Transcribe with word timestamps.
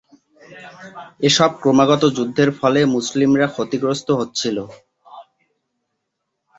এসব 1.23 1.51
ক্রমাগত 1.61 2.03
যুদ্ধের 2.17 2.49
ফলে 2.59 2.79
মুসলিমরা 2.95 3.47
ক্ষতিগ্রস্ত 3.47 4.07
হচ্ছিল। 4.19 4.57